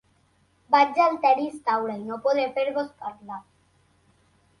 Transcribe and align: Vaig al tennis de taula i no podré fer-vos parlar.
Vaig 0.75 0.95
al 1.03 1.17
tennis 1.25 1.53
de 1.57 1.61
taula 1.69 1.97
i 2.03 2.07
no 2.07 2.17
podré 2.23 2.47
fer-vos 2.57 2.89
parlar. 3.05 3.39